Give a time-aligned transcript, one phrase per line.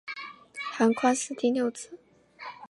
[0.71, 1.99] 韩匡嗣第六子。